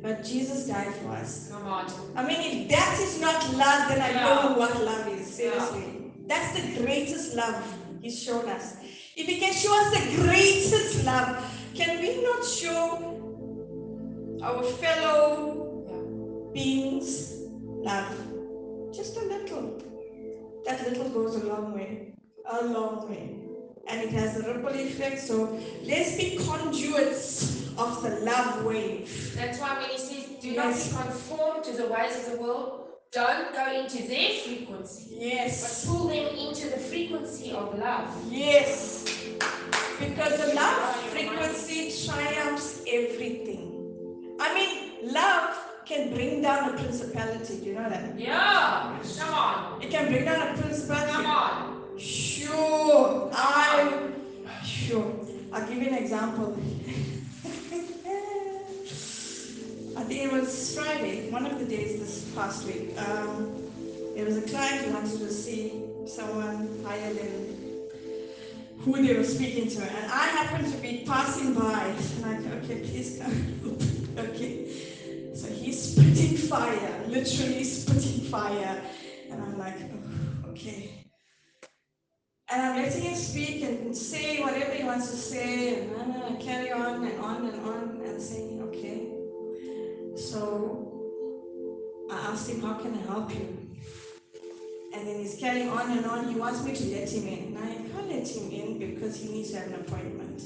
But 0.03 0.25
Jesus 0.25 0.67
died 0.67 0.95
for 0.95 1.11
us. 1.11 1.49
Come 1.51 1.67
on. 1.67 1.87
I 2.17 2.27
mean, 2.27 2.41
if 2.41 2.69
that 2.71 2.99
is 3.01 3.21
not 3.21 3.41
love, 3.55 3.89
then 3.89 4.01
I 4.01 4.11
Yeah. 4.11 4.25
don't 4.25 4.53
know 4.53 4.59
what 4.59 4.83
love 4.83 5.09
is. 5.09 5.27
Seriously. 5.27 6.13
That's 6.27 6.51
the 6.59 6.81
greatest 6.83 7.35
love 7.35 7.63
He's 8.01 8.23
shown 8.23 8.49
us. 8.49 8.77
If 9.17 9.27
He 9.27 9.39
can 9.39 9.53
show 9.53 9.73
us 9.79 9.91
the 9.93 10.23
greatest 10.23 11.05
love, 11.05 11.37
can 11.75 12.01
we 12.01 12.23
not 12.23 12.45
show 12.45 12.81
our 14.43 14.63
fellow 14.65 16.51
beings 16.55 17.35
love? 17.89 18.17
Just 18.95 19.17
a 19.17 19.25
little. 19.25 19.83
That 20.67 20.89
little 20.89 21.09
goes 21.11 21.37
a 21.37 21.47
long 21.47 21.75
way. 21.75 22.15
A 22.47 22.65
long 22.65 23.09
way. 23.09 23.37
And 23.87 24.01
it 24.03 24.11
has 24.13 24.39
a 24.39 24.53
ripple 24.53 24.71
effect. 24.75 25.21
So 25.21 25.59
let's 25.85 26.17
be 26.17 26.37
conduits 26.39 27.70
of 27.79 28.03
the 28.03 28.11
love 28.21 28.65
wave. 28.65 29.35
That's 29.37 29.59
why 29.61 29.79
when 29.81 29.91
he 29.91 29.99
says, 29.99 30.25
do 30.41 30.49
Yes. 30.51 30.93
not 30.93 31.05
be 31.07 31.11
conformed 31.13 31.65
to 31.65 31.73
the 31.73 31.87
ways 31.87 32.17
of 32.19 32.33
the 32.33 32.39
world, 32.43 32.87
don't 33.13 33.53
go 33.53 33.73
into 33.73 33.99
their 34.09 34.31
frequency, 34.45 35.17
but 35.19 35.23
Yes. 35.23 35.85
pull 35.87 36.09
them 36.09 36.27
into 36.29 36.69
the 36.69 36.79
frequency 36.79 37.53
of 37.53 37.79
love. 37.79 38.09
Yes, 38.31 39.05
because 39.99 40.37
the 40.39 40.55
love 40.55 40.97
frequency 41.13 41.93
triumphs 42.07 42.81
everything. 42.89 43.67
I 44.41 44.55
mean, 44.55 45.13
love 45.13 45.59
can 45.85 46.15
bring 46.15 46.41
down 46.41 46.71
a 46.71 46.73
principality. 46.79 47.57
Do 47.59 47.65
you 47.67 47.75
know 47.75 47.89
that? 47.89 48.19
Yeah. 48.19 48.97
Come 49.19 49.35
on. 49.35 49.83
It 49.83 49.91
can 49.91 50.07
bring 50.11 50.25
down 50.25 50.55
a 50.55 50.59
principality. 50.61 51.13
Come 51.13 51.27
on. 51.27 51.99
Sure, 51.99 53.31
I'm 53.35 54.15
sure. 54.65 55.13
I'll 55.53 55.67
give 55.69 55.79
you 55.83 55.89
an 55.89 55.95
example. 55.95 56.57
I 57.45 57.49
think 60.05 60.25
it 60.25 60.33
was 60.33 60.75
Friday, 60.75 61.31
one 61.31 61.47
of 61.47 61.59
the 61.59 61.65
days 61.65 61.99
this 61.99 62.35
past 62.35 62.67
week. 62.67 62.99
Um, 62.99 63.55
there 64.15 64.25
was 64.27 64.37
a 64.37 64.43
client 64.43 64.85
who 64.85 64.93
wanted 64.93 65.19
to 65.19 65.33
see 65.33 65.83
someone 66.07 66.85
higher 66.85 67.15
than 67.15 67.57
who 68.81 69.07
they 69.07 69.15
were 69.17 69.25
speaking 69.25 69.69
to, 69.71 69.83
and 69.83 70.13
I 70.13 70.27
happened 70.27 70.71
to 70.73 70.79
be 70.79 71.05
passing 71.07 71.55
by. 71.55 71.85
And 71.85 72.25
I'm 72.25 72.45
like, 72.45 72.65
okay, 72.65 72.81
please 72.81 73.19
come. 73.23 74.17
okay. 74.19 75.35
So 75.35 75.49
he's 75.49 75.93
spitting 75.93 76.37
fire, 76.37 77.05
literally 77.07 77.65
spitting 77.65 78.25
fire, 78.31 78.83
and 79.31 79.43
I'm 79.43 79.59
like, 79.59 79.77
oh, 79.81 80.51
okay. 80.51 81.01
And 82.53 82.63
I'm 82.63 82.77
letting 82.83 83.03
him 83.03 83.15
speak 83.15 83.63
and 83.63 83.97
say 83.97 84.43
whatever 84.43 84.73
he 84.73 84.83
wants 84.83 85.09
to 85.11 85.17
say, 85.17 85.89
and 85.89 86.41
carry 86.41 86.73
on 86.73 87.05
and 87.07 87.21
on 87.21 87.47
and 87.47 87.61
on, 87.65 88.01
and 88.05 88.21
saying, 88.21 88.61
okay. 88.63 89.13
So 90.17 90.91
I 92.11 92.17
asked 92.33 92.51
him, 92.51 92.61
how 92.61 92.75
can 92.75 92.95
I 92.95 93.03
help 93.03 93.33
you? 93.33 93.57
And 94.93 95.07
then 95.07 95.21
he's 95.21 95.37
carrying 95.37 95.69
on 95.69 95.97
and 95.97 96.05
on. 96.07 96.29
He 96.29 96.35
wants 96.35 96.65
me 96.65 96.75
to 96.75 96.85
let 96.87 97.09
him 97.09 97.29
in. 97.29 97.57
And 97.57 97.59
I 97.59 97.75
can't 97.93 98.09
let 98.09 98.29
him 98.29 98.51
in 98.51 98.79
because 98.79 99.15
he 99.17 99.29
needs 99.29 99.53
to 99.53 99.61
have 99.61 99.69
an 99.69 99.75
appointment. 99.75 100.43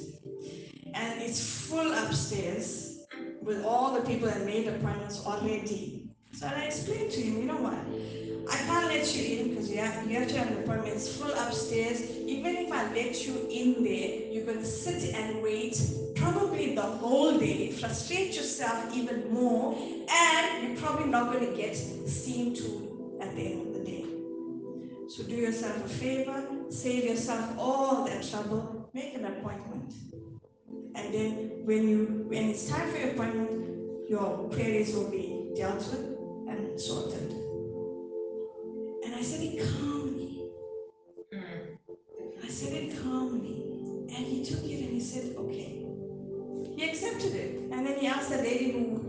And 0.93 1.23
it's 1.23 1.41
full 1.67 1.91
upstairs 1.91 2.99
with 3.41 3.65
all 3.65 3.95
the 3.95 4.03
people 4.03 4.29
that 4.29 4.45
made 4.45 4.69
appointments 4.69 5.25
already. 5.25 6.04
So 6.45 6.51
I 6.55 6.65
explained 6.65 7.11
to 7.13 7.23
him, 7.23 7.39
you 7.39 7.45
know 7.45 7.57
what? 7.57 7.79
I 8.53 8.59
can't 8.67 8.89
let 8.89 9.17
you 9.17 9.39
in 9.39 9.49
because 9.49 9.71
you 9.71 9.79
have, 9.79 10.11
you 10.11 10.19
have 10.19 10.29
to 10.29 10.39
have 10.41 10.49
an 10.49 10.63
appointment. 10.63 10.95
It's 10.95 11.17
full 11.17 11.33
upstairs. 11.33 12.03
Even 12.03 12.57
if 12.57 12.71
I 12.71 12.85
let 12.93 13.27
you 13.27 13.49
in 13.51 13.83
there, 13.83 14.31
you're 14.31 14.45
to 14.45 14.63
sit 14.67 15.15
and 15.15 15.43
wait 15.43 15.81
probably 16.17 16.75
the 16.75 16.83
whole 16.83 17.39
day, 17.39 17.71
frustrate 17.73 18.37
yourself 18.37 18.95
even 18.95 19.33
more, 19.33 19.75
and 20.07 20.69
you're 20.69 20.77
probably 20.77 21.09
not 21.09 21.33
going 21.33 21.51
to 21.51 21.57
get 21.57 21.75
seen 21.77 22.55
to 22.57 23.19
at 23.23 23.35
the 23.35 23.41
end 23.41 23.67
of 23.69 23.73
the 23.73 23.91
day. 23.91 24.05
So 25.09 25.23
do 25.23 25.37
yourself 25.37 25.83
a 25.83 25.89
favor, 25.89 26.47
save 26.69 27.05
yourself 27.05 27.57
all 27.59 28.05
that 28.05 28.23
trouble, 28.23 28.91
make 28.93 29.15
an 29.15 29.25
appointment. 29.25 29.95
And 30.95 31.15
then 31.15 31.65
when 31.65 31.89
you 31.89 32.27
when 32.29 32.51
it's 32.51 32.69
time 32.69 32.91
for 32.91 32.99
your 32.99 33.13
appointment, 33.13 34.11
your 34.11 34.51
queries 34.53 34.95
will 34.95 35.11
be 35.11 35.51
dealt 35.57 35.79
with 35.79 36.14
and 36.59 36.81
sorted. 36.81 37.31
And 39.05 39.15
I 39.15 39.23
said 39.23 39.41
it 39.43 39.59
calmly. 39.59 40.51
Hmm. 41.33 42.41
I 42.43 42.49
said 42.49 42.73
it 42.73 43.03
calmly. 43.03 43.63
And 44.15 44.27
he 44.27 44.45
took 44.45 44.65
it 44.65 44.81
and 44.85 44.93
he 44.93 45.01
said, 45.01 45.35
okay. 45.37 45.87
He 46.77 46.89
accepted 46.89 47.35
it. 47.35 47.61
And 47.73 47.87
then 47.87 47.99
he 47.99 48.07
asked 48.07 48.31
the 48.31 48.39
lady 48.39 48.73
who 48.73 49.05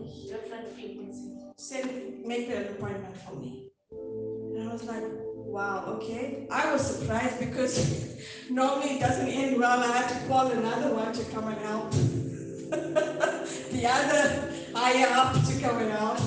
said, 1.65 2.23
make 2.23 2.47
an 2.49 2.67
appointment 2.67 3.17
for 3.17 3.35
me. 3.35 3.71
And 3.91 4.69
I 4.69 4.71
was 4.71 4.83
like, 4.83 5.03
wow, 5.35 5.85
okay. 5.97 6.47
I 6.51 6.71
was 6.71 6.85
surprised 6.85 7.39
because 7.39 8.17
normally 8.51 8.97
it 8.97 8.99
doesn't 8.99 9.27
end 9.27 9.57
well. 9.57 9.79
I 9.79 9.97
had 9.97 10.07
to 10.09 10.27
call 10.27 10.47
another 10.47 10.93
one 10.93 11.11
to 11.11 11.23
come 11.31 11.47
and 11.47 11.57
help. 11.61 11.91
the 13.71 13.87
other 13.87 14.53
higher 14.75 15.07
up 15.11 15.33
to 15.33 15.59
come 15.59 15.77
and 15.79 15.91
help. 15.91 16.19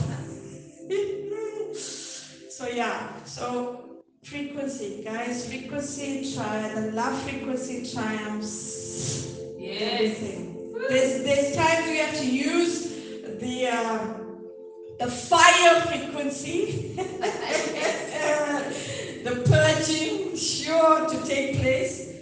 so 1.75 2.67
yeah, 2.69 3.23
so 3.25 4.03
frequency, 4.25 5.03
guys, 5.05 5.47
frequency 5.49 6.35
tri 6.35 6.69
the 6.75 6.93
love 6.93 7.21
frequency 7.23 7.91
triumphs 7.93 8.89
Yes. 9.59 10.19
There's 10.89 11.23
there's 11.25 11.55
times 11.55 11.87
we 11.89 11.99
have 11.99 12.17
to 12.19 12.27
use 12.27 12.89
the 13.41 13.67
uh, 13.69 13.99
the 14.99 15.09
fire 15.11 15.81
frequency, 15.83 16.95
the 19.25 19.43
purging, 19.47 20.35
sure 20.37 21.07
to 21.09 21.17
take 21.27 21.59
place, 21.61 22.15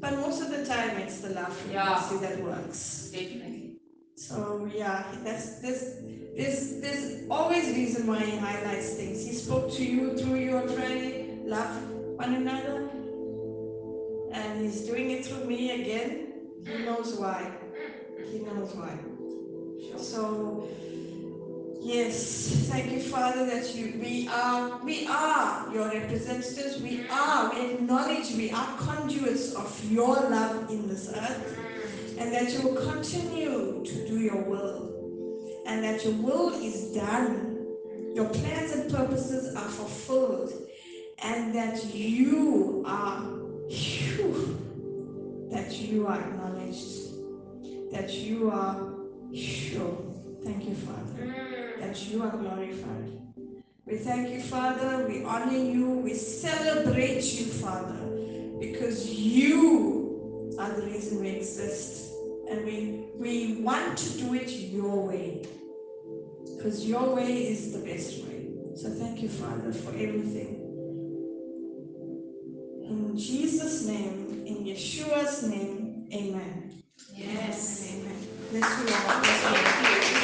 but 0.00 0.16
most 0.18 0.42
of 0.42 0.50
the 0.50 0.64
time 0.66 0.96
it's 0.98 1.20
the 1.20 1.30
love 1.30 1.56
Yeah. 1.70 2.00
frequency 2.00 2.26
that 2.26 2.42
works. 2.44 3.10
Definitely. 3.12 3.57
So 4.18 4.68
yeah, 4.74 5.04
that's 5.22 5.60
this. 5.60 5.94
There's, 6.36 6.80
there's 6.80 7.22
always 7.30 7.68
reason 7.68 8.06
why 8.08 8.18
he 8.18 8.36
highlights 8.36 8.94
things. 8.94 9.24
He 9.24 9.32
spoke 9.32 9.72
to 9.74 9.84
you 9.84 10.18
through 10.18 10.40
your 10.40 10.62
training, 10.66 11.48
love 11.48 11.88
one 12.16 12.34
another, 12.34 12.90
and 14.32 14.60
he's 14.60 14.80
doing 14.82 15.12
it 15.12 15.24
through 15.24 15.44
me 15.44 15.70
again. 15.82 16.32
He 16.66 16.78
knows 16.84 17.14
why. 17.14 17.48
He 18.30 18.40
knows 18.40 18.74
why. 18.74 18.98
So 19.96 20.68
yes, 21.80 22.66
thank 22.68 22.90
you, 22.90 23.00
Father, 23.00 23.46
that 23.46 23.72
you 23.74 24.00
we 24.00 24.28
are 24.28 24.80
we 24.84 25.06
are 25.06 25.72
your 25.72 25.90
representatives. 25.90 26.82
We 26.82 27.06
are 27.08 27.54
we 27.54 27.74
acknowledge 27.74 28.32
we 28.32 28.50
are 28.50 28.76
conduits 28.78 29.54
of 29.54 29.70
your 29.90 30.14
love 30.28 30.70
in 30.70 30.88
this 30.88 31.08
earth, 31.14 31.58
and 32.18 32.32
that 32.32 32.50
you 32.52 32.62
will 32.62 32.92
continue 32.92 33.84
to 33.84 34.08
do 34.08 34.18
your 34.18 34.42
will, 34.42 35.62
and 35.66 35.82
that 35.84 36.04
your 36.04 36.14
will 36.14 36.52
is 36.62 36.92
done. 36.92 37.66
Your 38.14 38.28
plans 38.28 38.72
and 38.72 38.92
purposes 38.92 39.54
are 39.54 39.68
fulfilled, 39.68 40.52
and 41.22 41.54
that 41.54 41.94
you 41.94 42.82
are, 42.86 43.22
phew, 43.70 44.58
that 45.50 45.72
you 45.78 46.06
are 46.06 46.18
acknowledged, 46.18 47.92
that 47.92 48.12
you 48.12 48.50
are 48.50 48.94
sure. 49.32 50.04
Thank 50.42 50.64
you, 50.64 50.74
Father, 50.74 51.22
mm. 51.22 51.80
that 51.80 52.02
you 52.06 52.22
are 52.22 52.30
glorified. 52.30 53.18
We 53.86 53.96
thank 53.98 54.30
you, 54.30 54.42
Father. 54.42 55.06
We 55.08 55.24
honor 55.24 55.56
you. 55.56 55.88
We 55.88 56.14
celebrate 56.14 57.24
you, 57.24 57.46
Father, 57.46 57.98
because 58.60 59.08
you 59.08 60.56
are 60.58 60.70
the 60.72 60.82
reason 60.82 61.20
we 61.20 61.28
exist 61.30 62.07
and 62.48 62.64
we 62.64 63.08
we 63.14 63.60
want 63.62 63.98
to 63.98 64.18
do 64.18 64.34
it 64.34 64.50
your 64.50 65.06
way. 65.06 65.46
Because 66.56 66.86
your 66.86 67.14
way 67.14 67.48
is 67.48 67.72
the 67.72 67.78
best 67.78 68.24
way. 68.24 68.50
So 68.74 68.88
thank 68.90 69.22
you 69.22 69.28
father 69.28 69.72
for 69.72 69.90
everything. 69.90 70.64
In 72.84 73.16
jesus 73.16 73.86
name 73.86 74.44
in 74.46 74.64
yeshua's 74.64 75.42
name 75.42 76.08
amen. 76.12 76.82
Yes, 77.14 77.28
yes. 77.34 77.94
amen. 77.94 78.18
Bless 78.50 78.78
you 78.78 78.94
all. 78.94 79.20
Bless 79.20 80.12
you. 80.12 80.17